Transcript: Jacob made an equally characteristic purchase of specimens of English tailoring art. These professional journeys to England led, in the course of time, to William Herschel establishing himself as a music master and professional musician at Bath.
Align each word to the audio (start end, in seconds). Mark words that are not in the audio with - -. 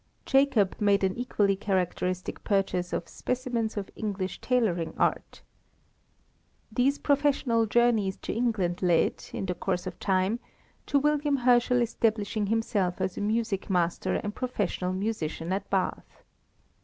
Jacob 0.25 0.75
made 0.79 1.03
an 1.03 1.15
equally 1.15 1.55
characteristic 1.55 2.43
purchase 2.43 2.91
of 2.91 3.07
specimens 3.07 3.77
of 3.77 3.91
English 3.95 4.41
tailoring 4.41 4.95
art. 4.97 5.43
These 6.71 6.97
professional 6.97 7.67
journeys 7.67 8.17
to 8.23 8.33
England 8.33 8.81
led, 8.81 9.23
in 9.31 9.45
the 9.45 9.53
course 9.53 9.85
of 9.85 9.99
time, 9.99 10.39
to 10.87 10.97
William 10.97 11.35
Herschel 11.37 11.83
establishing 11.83 12.47
himself 12.47 12.99
as 12.99 13.15
a 13.15 13.21
music 13.21 13.69
master 13.69 14.15
and 14.15 14.33
professional 14.33 14.91
musician 14.91 15.53
at 15.53 15.69
Bath. 15.69 16.23